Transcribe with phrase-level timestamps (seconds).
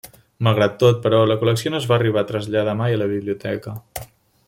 [0.45, 3.79] Malgrat tot, però, la col·lecció no es va arribar a traslladar mai a la biblioteca.